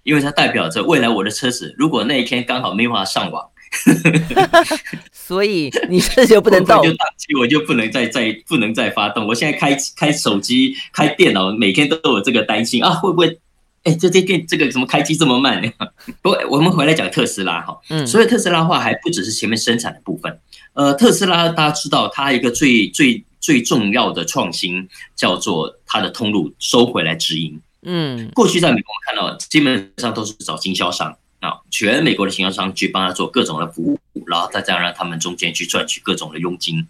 [0.04, 3.50] 因为它代表着未来我的车子，如果那一天刚好没办法上网，
[5.12, 9.28] 所以你这就不能动，就宕机，我就不能再再不能再发动。
[9.28, 13.40] 我现在开开手机、开电脑，每天都有这个担心啊，会不会？
[13.84, 15.72] 哎，这这电这个怎么开机这么慢呢？
[16.24, 20.40] 不过我们回来讲特斯拉哈，嗯，所以特斯拉的话还不只是前面生产的部分，
[20.74, 36.88] 呃，特斯拉大家知道它一个最最最重要的创新叫做它的通路收回来直营，嗯，过去在美国我们看到基本上都是找经销商啊，全美国的经销商去帮他做各种的服务，然后再这样让他们中间去赚取各种的佣金，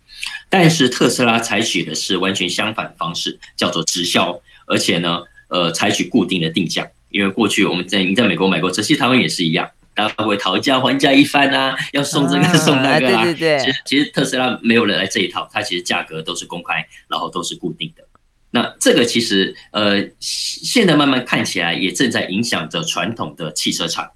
[0.49, 5.23] 但是特斯拉采取的是完全相反的方式，叫做直销，而且呢。
[5.47, 13.23] 呃，采取固定的定价，因为过去我们在你在美国买过车，其实台湾也是一样，大家会讨价还价一番啊，要送这个 送那个啊。
[13.23, 13.59] 对对对。
[13.59, 18.03] 其实其实特斯拉没有人来这一套，它其实价格都是公开，然后都是固定的。
[18.49, 24.09] 那这个其实呃，现在慢慢看起来也正在影响着传统的汽车厂。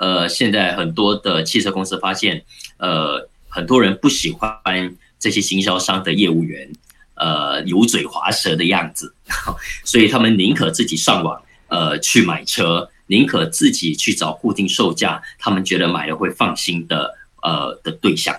[0.00, 2.42] 呃，现在很多的汽车公司发现，
[2.78, 4.50] 呃，很多人不喜欢
[5.18, 6.68] 这些经销商的业务员。
[7.22, 9.12] 呃，油嘴滑舌的样子，
[9.84, 18.34] 所以他们宁可自己上网，呃，去买车，宁可自己去找固定售价，他们觉得买了会放心的，呃，的对象。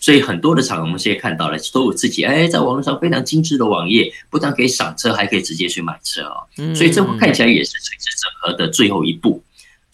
[0.00, 6.42] 所以很多的厂我们现在看到了都有自己哎，在网络上非常精致的网页，不但可以赏车，还可以直接去买车啊。
[6.74, 9.40] 所以这看起来也是垂直整合的最后一步。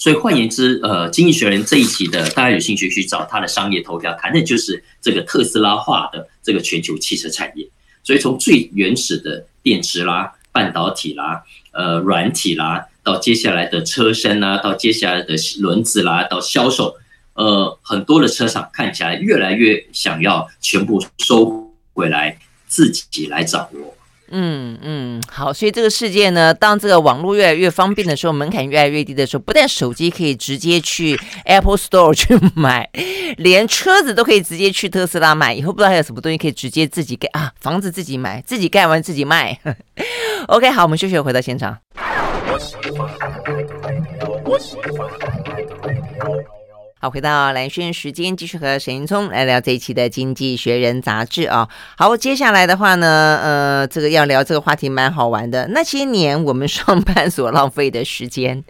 [0.02, 7.64] 所以换言之，呃，经济学人这一期的大家有兴趣去找他的商业头条，谈的就是这个特斯拉化的这个全球汽车产业。
[8.02, 16.96] 所以从最原始的电池啦、半导体啦、呃软体啦，到接下来的车身啦，到接下来的轮子啦，到销售，
[17.34, 22.36] 呃，很多的车厂看起来越来越想要全部收回来，
[22.66, 23.96] 自己来掌握。
[24.34, 32.88] 嗯嗯，好，所以这个世界呢，当这个网络越来越方便的时候，门槛越来越低的时候，不但手机可以直接去 Apple Store 去买，
[33.36, 35.52] 连车子都可以直接去特斯拉买。
[35.52, 39.58] 以后不知道还有什么东西可以直接自己盖啊，房子自己买，自己盖完自己卖。
[40.48, 41.76] OK，好，我们休息回到现场。
[47.04, 51.68] 好，回到蓝轩时间，继续和沈云聪来聊这一期的《经济学人》杂志啊。
[51.96, 55.66] 好，接下来的话呢，呃，这个要聊这个话题蛮好玩的。
[55.72, 58.62] 那些年我们上班所浪费的时间。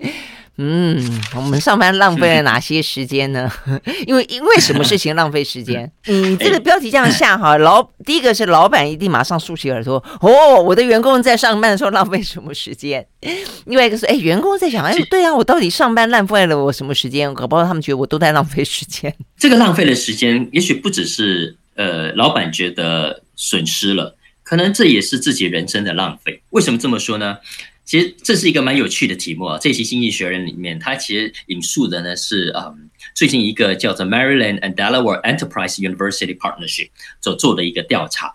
[0.59, 3.51] 嗯，我们上班浪费了哪些时间呢？
[4.07, 5.91] 因为因为什么事情浪费时间？
[6.07, 13.05] 嗯，这个标题这样下哈， 老第一个是老板一定马上竖起耳朵，哦，我的员工在上班的时候浪费什么时间？
[13.65, 17.33] 另外一个是，哎，员工在想，哎，对啊，我到底上班浪费了我什么时间？
[17.33, 19.15] 搞不好他们觉得我都在浪费时间。
[19.39, 26.43] 这个浪费的时间，也许不只是呃老板觉得损失了，可能这也是自己人生的浪费。
[26.51, 27.39] 为什么这么说呢？
[27.93, 29.59] 其实这是一个蛮有趣的题目啊！
[29.61, 36.89] 这期《经济学人》里面，它其实引述的呢是嗯，最近一个叫做 Maryland and Delaware Enterprise University Partnership
[37.21, 38.33] 所做的一个调查。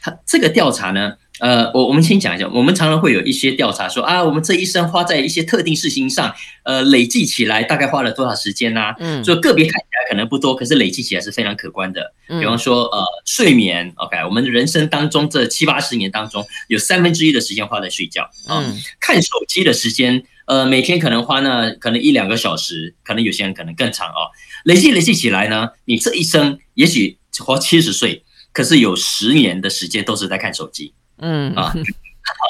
[0.00, 1.14] 它这个调查呢。
[1.40, 8.80] 呃，我我们先讲一下，我们常常会有一些调查说啊，我们这一生花在一些特定事情上，呃，累计起来大概花了多少时间呢？
[8.80, 8.94] 啊？
[9.00, 9.74] 嗯，所以个别看
[10.14, 12.14] 可能不多，可是累积起来是非常可观的。
[12.28, 18.62] 比方说，呃，睡眠，OK，我们的人生当中这七八十年当中，有三分之一的时间花在睡觉啊。
[18.62, 24.30] 嗯，看手机的时间，呃，每天可能花呢可能一两个小时，可能有些人可能更长哦。
[24.64, 28.22] 累计累计起来呢，你这一生也许活七十岁，
[28.52, 30.94] 可是有十年的时间都是在看手机。
[31.18, 31.72] 嗯啊，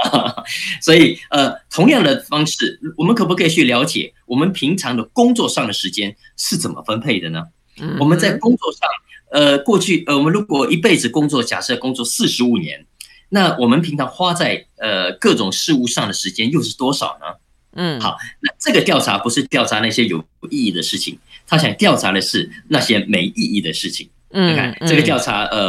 [0.81, 7.43] 所以呃，同样的方式，我们可不可以去了解我们平常的工作上的时间是怎么分配的呢？
[7.99, 8.89] 我们在工作上，
[9.31, 12.87] 呃，过去呃，我们如果一辈子工作，假设工作四十五年，
[13.29, 17.27] 那我们平常花在呃各种事务上的时间又是多少呢？
[17.73, 20.19] 嗯，好，那这个调查不是调查那些有
[20.51, 24.09] 意义的事情，他想调查的是那些没意义的事情。
[24.31, 25.69] 嗯，你看这个调查呃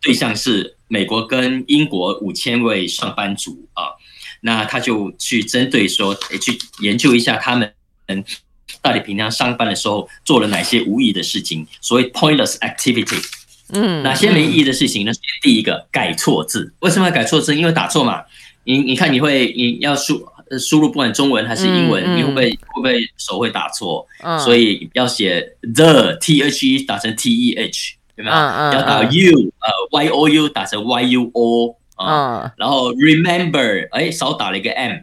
[0.00, 0.76] 对象是。
[0.92, 3.96] 美国跟英国五千位上班族啊，
[4.42, 7.74] 那他就去针对说，去研究一下他们
[8.80, 13.22] 到底平常上班的时候做了哪些无意义的事情，所谓 pointless activity。
[13.74, 15.12] 嗯，哪些没意义的事情呢？
[15.40, 17.54] 第一个改错字，为什么要改错字？
[17.56, 18.22] 因为打错嘛。
[18.64, 20.24] 你你看，你会你要输
[20.60, 24.06] 输入不管中文还是英文，你会不会会不会手会打错？
[24.44, 27.96] 所以要写 the t h e 打成 t e h。
[28.14, 28.30] 对吗？
[28.32, 34.98] 嗯嗯、要打 u 呃 y o u 打成 y u o 啊，嗯、然后 remember 哎少打了一个 m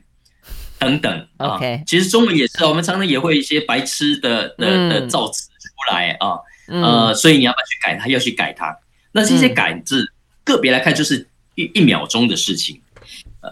[0.80, 1.60] 等等啊。
[1.60, 1.84] Okay.
[1.86, 8.08] 其实中文也是，我们常常也会一些白痴的的的造词出来啊，嗯、呃，所以你要不要去改它？
[8.08, 8.76] 要去改它。
[9.12, 10.10] 那这些改字，嗯、
[10.46, 12.82] 个别来看就是一一秒钟的事情，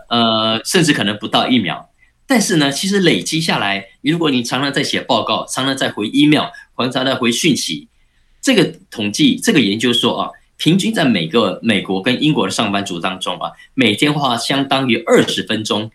[0.10, 1.90] 呃，甚至可能不到一秒。
[2.26, 7.88] 但是呢，其实累积下来，如果你常常在写报告，常常在回 email，常常在回讯息。
[8.42, 15.90] 这个统计，这个研究说啊，平均在每个美国跟英国的上班族当中啊，每天花相当于二十分钟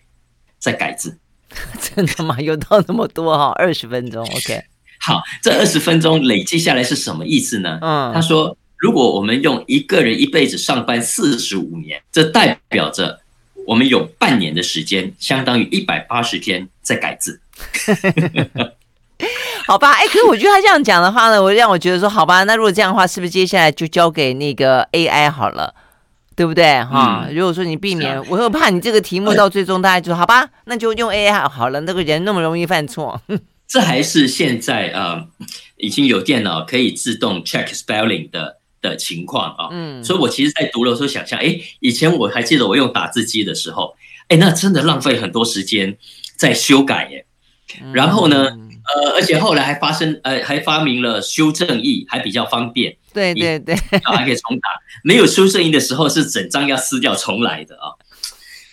[0.59, 1.19] 在改字。
[1.81, 2.37] 真的吗？
[2.41, 3.53] 有到那么多哈？
[3.59, 4.63] 二十分钟， OK。
[5.01, 7.79] 好，这二十分钟累计下来是什么意思呢？
[7.83, 13.21] 嗯，他说，如果我们用一个人一辈子上班四十五年，这代表着
[13.67, 17.41] 我们有半年的时间，相当于一百八十天在改字。
[19.67, 25.75] 好吧，哎，可是我觉得他这样讲的话呢，我让我觉得说，好吧，那如果这样的话，是不是接下来就交给那个 AI 好了，
[26.43, 26.65] 对不对？
[26.83, 31.81] 哈、嗯，如果说你避免，啊、我又怕你这个题目到最终大家就好吧， 那就用 AI 好了。
[31.83, 33.23] 那个人那么容易犯错，
[33.69, 35.25] 这还是现在呃
[35.77, 39.69] 已经有电脑可以自动 check spelling 的的情况啊。
[39.71, 43.95] 嗯，所以我其实，在读的时候想象，哎，以前我还记得我用打字机的时候，
[44.27, 45.97] 哎，那真的浪费很多时间
[46.37, 47.25] 在修改耶。
[47.93, 48.49] 然后呢？
[48.51, 52.97] 嗯呃，而且后来还发生，呃，还发明了修正液，还比较方便。
[53.13, 53.75] 对对对，
[54.05, 54.69] 还可以重打。
[55.05, 57.93] 没有修正液的时候，是整张要撕掉重来的啊。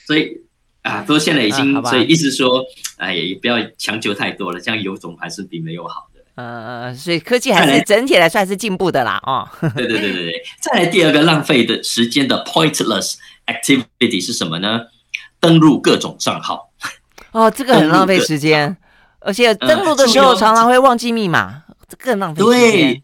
[0.08, 0.42] 所以
[0.82, 2.64] 啊，都现在已经，啊、所以意思说，
[2.98, 6.22] 哎，也不要强求太多了，这样有种还是比没有好的。
[6.36, 9.48] 呃，所以科技还是整体来算是进步的啦，哦。
[9.76, 10.44] 对对对对对。
[10.62, 14.82] 再来第二个浪费的时间的 pointless activity 是什么呢？
[15.42, 16.72] 登录各种账号。
[17.32, 18.76] 哦，这个很浪费时间，
[19.20, 22.72] 而且登录的时候常常会忘记密码，这更浪费时间。
[22.72, 23.04] 对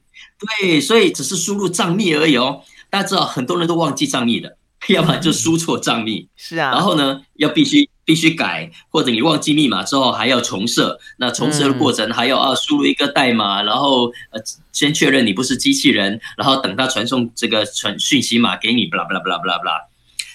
[0.61, 2.61] 对，所以只是输入账密而已哦。
[2.89, 4.57] 大家知道很多人都忘记账密的，
[4.89, 6.27] 要不然就输错账密。
[6.35, 6.71] 是啊。
[6.71, 7.89] 然后呢，要必须。
[8.05, 10.99] 必须改，或者你忘记密码之后还要重设。
[11.17, 14.39] 那重设的过程还要啊输入一个代码，然后呃
[14.71, 19.81] 先确认你不是机器人，然后等他传送这个传讯息码给你，巴拉巴拉巴拉巴拉巴拉。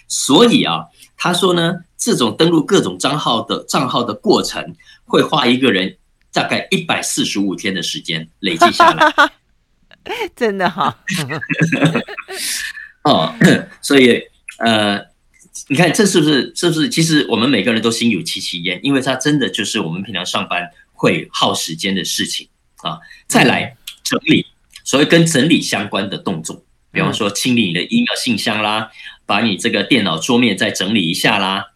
[0.09, 4.75] 所以啊，他说呢，这种登录各种账号的账号的过程，
[5.11, 5.99] 会花一个人
[6.33, 9.31] 大概一百四十五天的时间累计下来。
[10.35, 10.97] 真的哈。
[13.05, 13.35] 哦，
[13.83, 14.23] 所以
[14.59, 15.11] 呃。
[15.69, 16.53] 你看这是不是？
[16.55, 16.89] 是不是？
[16.89, 22.49] 其实我们每个人都心有戚戚焉，因为它真的就是我们平常上班会耗时间的事情
[22.83, 22.99] 啊。
[23.27, 24.47] 再来整理，
[24.85, 28.91] 所谓跟整理相关的动作，比方说清理你的 email 信箱啦，
[29.27, 31.73] 把你这个电脑桌面再整理一下啦，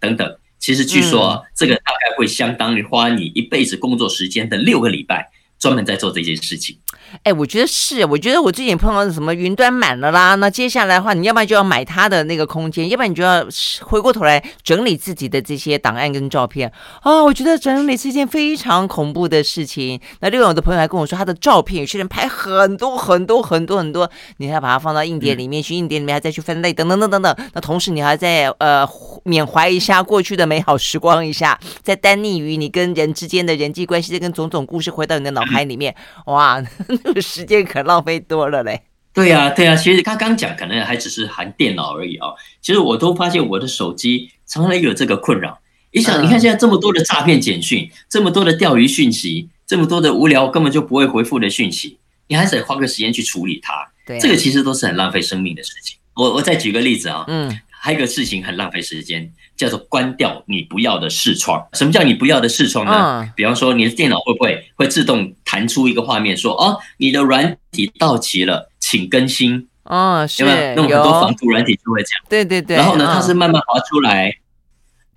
[0.00, 0.38] 等等。
[0.66, 6.76] 其实据说啊，这个大概会相当于花你一辈子工作时间的六个礼拜，专门在做这件事情。
[7.22, 13.44] 哎，我觉得是，我觉得我最近碰到什么云端满了啦，那接下来的话，你要不然就要买它的那个空间，要不然你就要
[13.80, 16.70] 回过头来整理自己的这些档案跟照片
[17.02, 17.22] 啊。
[17.22, 20.00] 我觉得整理是一件非常恐怖的事情。
[20.20, 27.36] 那另外我的朋友还跟我说，他的照片有些人拍很多很多很多很多，你还要把它放到硬碟里面去，硬碟里面还再去分类，等等等等等。
[27.54, 28.86] 那同时你还在呃
[29.24, 35.94] 缅怀一下过去的美好时光一下，在单溺于你跟人之间的人际关系，这跟种种故事回到你的脑海里面，
[36.26, 36.62] 哇。
[37.06, 38.82] 那 个时间可浪费多了嘞。
[39.14, 42.28] 对呀，对呀，其实他刚讲可能还只是含电脑而已啊。
[42.60, 45.58] 其实我都发现我的手机常常有这个困扰。
[45.92, 53.72] 你想，你看现在这么多的诈骗简讯，这么多的钓鱼讯息，这么多的无聊根本就不会回复的讯息，你还是得花个时间去处理它。
[54.04, 55.96] 对，这个其实都是很浪费生命的事情。
[56.14, 59.32] 我我再举个例子啊，嗯，还有一个事情很浪费时间。
[59.56, 61.66] 叫做关掉你不要的视窗。
[61.72, 62.92] 什么叫你不要的视窗呢？
[62.92, 69.66] 嗯、比方说，你的电脑会不会会自动弹出一个画面说，说哦，你的软体到期了，请更新。
[69.84, 70.58] 哦，是，有没有？
[70.58, 72.20] 那种很多防毒软体就会讲。
[72.28, 72.76] 对对对。
[72.76, 74.30] 然后呢，它是慢慢滑出来。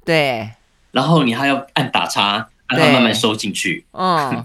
[0.05, 0.49] 对。
[0.91, 3.85] 然后你还要按打叉，让它慢慢收进去。
[3.91, 4.41] 嗯，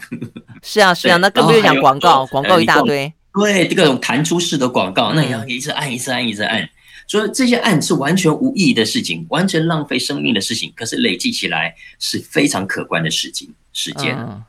[0.61, 3.13] 是啊 是啊，那更不用讲广告，广告一大堆。
[3.33, 6.69] 对，各种弹出式的广告，那你要一直按，一直按，一直按。
[7.07, 14.17] 所以这些案是完全无意义的事情，完全浪费生命的事情，可是累积起来是非常可观的事情时间。
[14.19, 14.43] 嗯，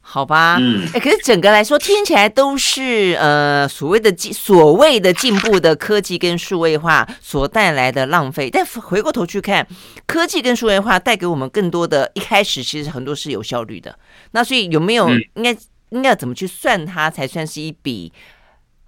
[0.00, 9.66] 好吧，嗯，哎，可是整个来说听起来都是呃所谓的进所谓的进步的科技跟数位化所带来的浪费，但回过头去看，
[10.06, 13.98] 科技跟数位化带给我们更多的，一开始其实很多是有效率的。
[14.30, 15.56] 那所以有没有应该
[15.88, 18.12] 应该要怎么去算它才算是一笔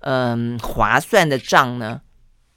[0.01, 2.01] 嗯、呃、划算的账呢？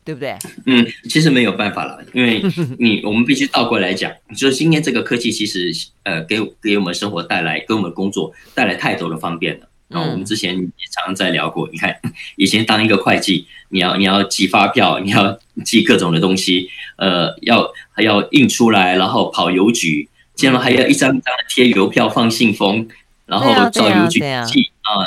[0.03, 0.35] 对不对？
[0.65, 2.41] 嗯，其实没有办法了，因为
[2.79, 5.71] 你我们必须倒过来讲，就是今天这个科技其实
[6.03, 9.67] 呃给给我们生活带来，给我们工作带来太多的方便了。
[9.87, 11.95] 然后我们之前也常常在聊过，你看
[12.37, 22.87] 以前当一个会计，你要你要寄发票，你要寄各种的东西，呃，要还要印出来，然后跑邮局，接着还要一张一张的贴邮票放信封，
[23.25, 25.05] 然后到邮局寄啊。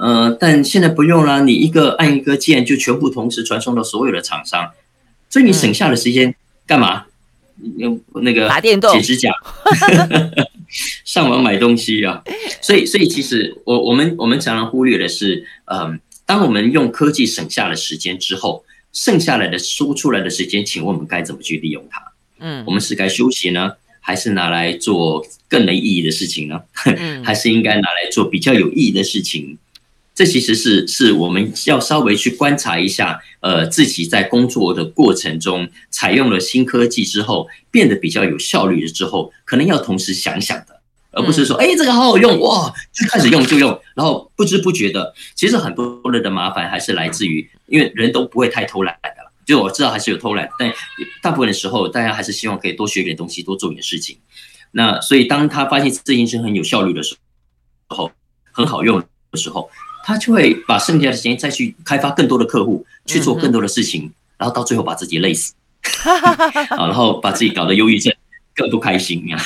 [0.00, 4.70] 呃，但现在不用了，你一个按一个键就全部同时传送到所有的厂商，
[5.28, 6.34] 所以你省下的时间
[6.66, 7.04] 干嘛？
[7.76, 9.30] 用那个打电动、剪指甲、
[11.04, 12.22] 上网买东西啊。
[12.62, 22.00] 所以，所以其实我我们我们常常忽略的是，嗯、呃，当我们用科技省下了时间之后，剩下来的输出来的时间，请问我们该怎么去利用它？
[22.38, 26.62] 嗯，我们是该休息呢，还是拿来做更没意义的事情呢？
[26.86, 29.58] 嗯， 还是应该拿来做比较有意义的事情？
[30.20, 50.70] 这其实是是我们要稍微去观察一下，呃，自己在工作的过程中采用了新科技之后，变得比较有效率了之后，可能要同时想想的，而不是说，哎，这个好好用哇，就开始用就用，然后不知不觉的，其实很多人的麻烦还是来自于，因为人都不会太偷懒的，就我知道还是有偷懒，但
[51.22, 54.18] 大部分的时候，大家还是希望可以多学点东西，多做点事情。
[54.72, 57.16] 那所以当他发现这件事很有效率的时
[57.88, 58.12] 候，
[58.52, 59.00] 很好用
[59.30, 59.70] 的时候。
[60.04, 65.52] 他就会把剩下的时间再去开发更多的客户，去做更多的事情，嗯、然后到最后把自己累死，
[66.70, 68.12] 好，然后把自己搞得忧郁症，
[68.54, 69.38] 更不开心呀。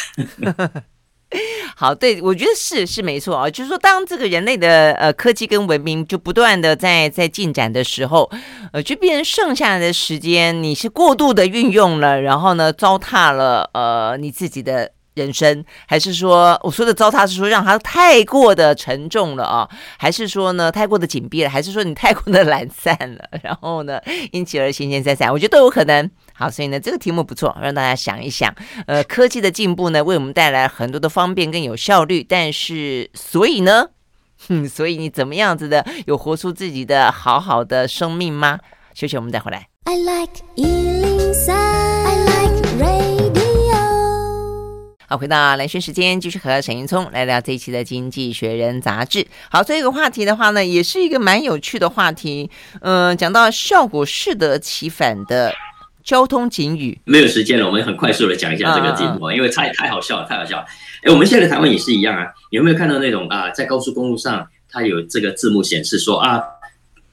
[1.76, 8.30] 好，对，我觉得是是没错啊，就是说，当这个人类的呃科技跟文明就不断的在在进展的时候，
[8.72, 14.92] 呃，就变成剩下来的时间你是过度的运用了，然后呢，糟蹋了呃你自己的。
[15.14, 19.68] 人生，还是说我说的糟蹋是说让他太过的沉重了啊？
[19.98, 21.50] 还是说呢太过的紧闭了？
[21.50, 23.24] 还是说你太过的懒散了？
[23.42, 24.00] 然后呢，
[24.32, 26.10] 因此而闲闲散散，我觉得都有可能。
[26.32, 28.52] 好，所以呢，这个题目不错，让大家想一想。
[28.86, 33.86] 呃，科技的进步呢，为我们带来很多的方便跟有效率，但是所以呢，
[34.48, 38.58] 哼，所以你怎么样子的有活出自己的好好的生命吗？
[38.94, 39.68] 休息，我们再回来。
[39.84, 40.42] I like
[45.06, 49.26] 好，回到蓝轩时间，继续和沈云聪来聊这一期的《经济学人》杂志。
[49.50, 52.50] 好，这个话题的话呢，也是一个蛮有趣的话题。
[52.80, 55.52] 嗯、呃，讲到效果适得其反的
[56.02, 60.64] 交通警语，没有时间了，我们很快速的讲一下这个节目，啊、因为太太好笑了，太好笑了。
[61.02, 66.40] 哎，我们现在的台湾也是一样啊，有没有看到那种啊，在高速公路上，它有这个字幕显示说啊，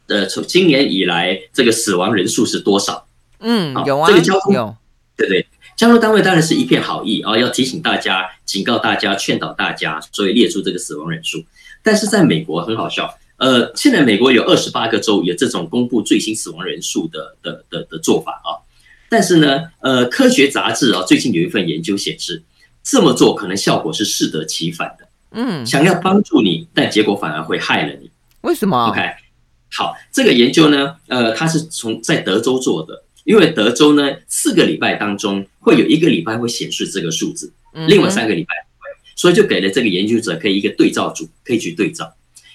[0.08, 3.06] 呃，从今年以来这个死亡人数是多少？
[3.42, 4.74] 嗯，有啊，这个交通有，
[5.18, 5.46] 对对。
[5.76, 11.44] 交通单位当然是一片好意啊，要提醒大家、警告大家、劝导大家，所以列出这个死亡人数。
[11.82, 18.62] 但是在美国很好笑，呃，现在美国有二十八个州有这种公布最新死亡人数的的的的做法啊。
[19.10, 22.44] 但是呢，呃，科学杂志啊最近有一份研究显示，
[22.84, 25.08] 这么做可能效果是适得其反的。
[25.32, 28.12] 嗯，想要帮助你，但结果反而会害了你。
[28.42, 29.02] 为什么？OK，
[29.72, 33.04] 好，这个研究呢，呃，它是从在德州做的。
[33.24, 37.52] 因为德州呢，四个礼拜当中会有一个礼拜会显示这个数字，
[37.88, 38.54] 另外三个礼拜
[39.16, 42.12] 所以就给了这个研究者可以一个对照组，可以去对照。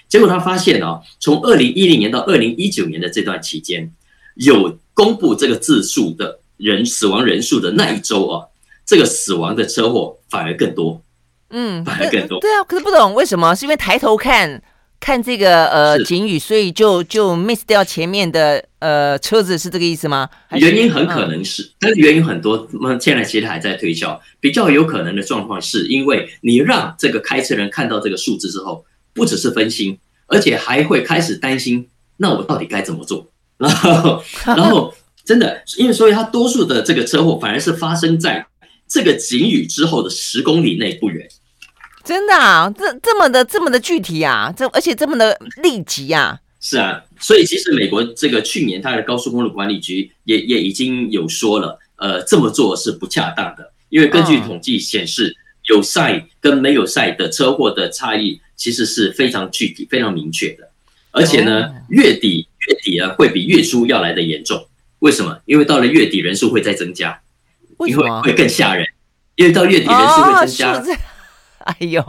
[0.09, 3.93] 结果他发现哦，从二零一零年到二零一九年的这段期间，
[4.35, 8.49] 有公布这个字数的人死亡人数的那一周哦，
[8.85, 11.03] 这个死亡的车祸反而更多，
[11.51, 12.41] 嗯，反而更多。
[12.41, 13.55] 对啊，可是不懂为什么？
[13.55, 14.63] 是因为抬头看。
[14.99, 20.29] 看这个呃警语，所以就就 miss 掉前面的呃车子，是这个意思吗？
[20.51, 24.21] 原因很可能是，嗯、但是原因很多，那现在其实还在推敲。
[24.41, 33.31] 比较有可能的状况是因为你让这个开车人看到这个数字之后，不只是分心，而且还会开始担心，那我到底该怎么做？
[33.59, 34.93] 然后然后
[35.25, 38.47] 真的，因为所以他多数的这个车祸反而是发生在
[38.89, 41.27] 这个警语之后的十公里内不远。
[42.07, 46.39] 真的啊，这这么的这么的具体啊，这而且这么的立即啊。
[46.61, 55.37] 是啊，所以其实美国这个去年它的高速公路管理局也也已经有说了，呃，这么做是不恰当的，因为根据统计显示，
[55.69, 60.71] 有赛跟没有赛的车祸的差异其实是非常具体、非常明确的，
[61.11, 64.67] 而且呢，月底月底啊会比月初要来的严重。
[65.01, 65.39] 为什么？
[65.45, 67.21] 因为到了月底人数会再增加，
[67.87, 68.87] 因为会更吓人，
[69.35, 70.83] 因为到月底人数会增加。
[71.75, 72.01] 哎呦，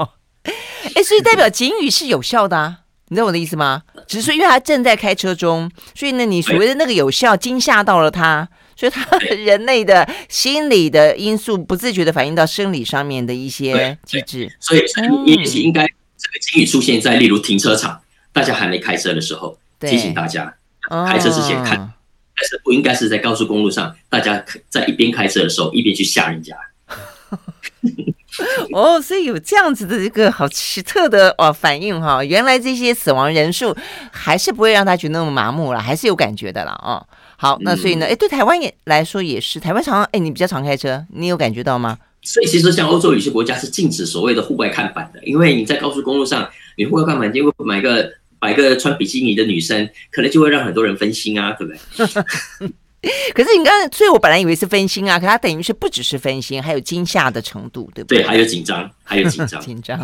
[0.96, 3.82] 哎，所以代表警语是有效的啊，你知道我的意思吗？
[4.08, 14.84] 只是说因为他正在开车中，所以呢，你所谓的那个有效惊吓到了他，所以他人类的心理的因素不自觉的反映到生理上面的一些机制，所以
[15.26, 18.00] 也许应该这个警语出现在例如停车场，
[18.32, 20.56] 大家还没开车的时候，提醒大家
[21.10, 26.56] 开车之前看，但是不应该是在高速公路上，大家在一边开车的时候一边去吓人家。
[28.74, 33.76] 哦，所以有这样子的一个好奇特的哦反应哈，原来这些死亡人数
[34.12, 37.06] 还是不会让他觉得那么麻木了，还是有感觉的了哦。
[37.36, 41.98] 好，那所以呢，哎，对台湾也来说也是，台湾常常哎，你比较常开车，你有感觉到吗？
[42.24, 48.12] 所以其实像欧洲有些国家是禁止所谓的户外看板的，因为你在高速公路上，你户外看板，结果买个
[48.42, 52.74] 买个穿比基尼的女生，可能就会让很多人分心啊，对不对？
[53.34, 58.20] 可是你刚才，所以我本来以为是分心啊，可它等于是不只是分心，还有惊吓的程度，对不对？
[58.24, 60.00] 对，还有紧张，还有紧张， 紧张。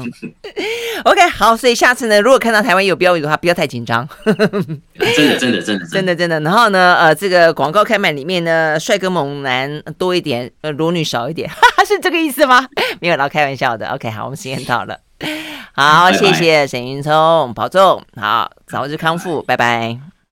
[1.04, 4.08] OK，好，所以下次呢，如果看到台湾有标语的话，不要太紧张。
[4.24, 6.40] 真的，真的，真的，真的，真的。
[6.42, 12.68] 然后呢，呃，这个广告开满里面呢，帅哥猛男多一点，呃，裸女少一点，哈哈，是这个意思吗？
[13.02, 13.88] 没有，老开玩笑的。
[13.88, 15.00] OK，好，我们时间到了，
[15.74, 20.13] 好，拜拜谢谢沈云聪，保重，好，早日康复，拜拜。